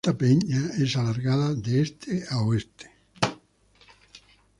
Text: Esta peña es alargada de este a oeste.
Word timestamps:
Esta 0.03 0.17
peña 0.17 0.63
es 0.79 0.97
alargada 0.97 1.53
de 1.53 1.79
este 1.83 2.25
a 2.31 2.41
oeste. 2.41 2.89